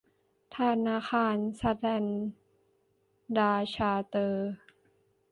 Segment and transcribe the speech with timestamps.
[0.57, 0.57] ธ
[0.87, 2.05] นาคารสแตน
[3.37, 4.53] ดาร์ดชาร์เตอร์ด